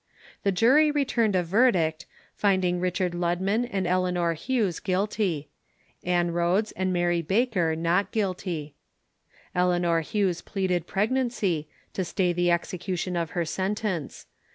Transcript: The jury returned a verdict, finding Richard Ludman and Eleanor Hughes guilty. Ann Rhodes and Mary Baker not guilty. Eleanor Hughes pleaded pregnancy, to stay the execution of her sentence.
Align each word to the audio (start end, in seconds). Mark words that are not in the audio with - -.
The 0.41 0.51
jury 0.51 0.89
returned 0.89 1.35
a 1.35 1.43
verdict, 1.43 2.07
finding 2.33 2.79
Richard 2.79 3.11
Ludman 3.11 3.69
and 3.71 3.85
Eleanor 3.85 4.33
Hughes 4.33 4.79
guilty. 4.79 5.47
Ann 6.03 6.31
Rhodes 6.31 6.71
and 6.71 6.91
Mary 6.91 7.21
Baker 7.21 7.75
not 7.75 8.11
guilty. 8.11 8.73
Eleanor 9.53 10.01
Hughes 10.01 10.41
pleaded 10.41 10.87
pregnancy, 10.87 11.67
to 11.93 12.03
stay 12.03 12.33
the 12.33 12.49
execution 12.49 13.15
of 13.15 13.37
her 13.37 13.45
sentence. 13.45 14.25